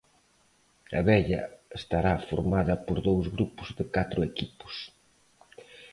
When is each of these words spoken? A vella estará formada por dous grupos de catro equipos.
A 0.99 1.01
vella 1.09 1.41
estará 1.79 2.13
formada 2.29 2.75
por 2.85 2.97
dous 3.07 3.25
grupos 3.35 3.69
de 3.77 3.85
catro 3.95 4.19
equipos. 4.31 4.75